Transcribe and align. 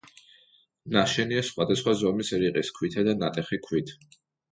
ნაშენია 0.95 1.43
სხვადასხვა 1.49 1.93
ზომის 1.99 2.31
რიყის 2.45 2.73
ქვითა 2.79 3.05
და 3.09 3.15
ნატეხი 3.21 3.61
ქვით. 3.69 3.93